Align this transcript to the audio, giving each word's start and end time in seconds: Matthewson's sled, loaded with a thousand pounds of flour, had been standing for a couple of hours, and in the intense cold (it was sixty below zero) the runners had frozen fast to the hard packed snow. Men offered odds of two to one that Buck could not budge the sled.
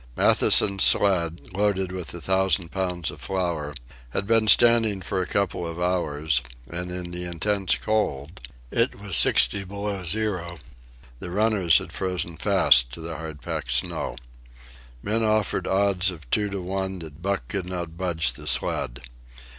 Matthewson's 0.15 0.83
sled, 0.83 1.53
loaded 1.53 1.91
with 1.91 2.11
a 2.15 2.19
thousand 2.21 2.69
pounds 2.71 3.11
of 3.11 3.21
flour, 3.21 3.75
had 4.09 4.25
been 4.25 4.47
standing 4.47 4.99
for 5.03 5.21
a 5.21 5.27
couple 5.27 5.63
of 5.67 5.79
hours, 5.79 6.41
and 6.67 6.89
in 6.89 7.11
the 7.11 7.23
intense 7.25 7.75
cold 7.75 8.41
(it 8.71 8.99
was 8.99 9.15
sixty 9.15 9.63
below 9.63 10.03
zero) 10.03 10.57
the 11.19 11.29
runners 11.29 11.77
had 11.77 11.93
frozen 11.93 12.35
fast 12.35 12.91
to 12.93 12.99
the 12.99 13.15
hard 13.15 13.41
packed 13.43 13.73
snow. 13.73 14.15
Men 15.03 15.21
offered 15.21 15.67
odds 15.67 16.09
of 16.09 16.27
two 16.31 16.49
to 16.49 16.63
one 16.63 16.97
that 16.97 17.21
Buck 17.21 17.47
could 17.47 17.67
not 17.67 17.95
budge 17.95 18.33
the 18.33 18.47
sled. 18.47 19.03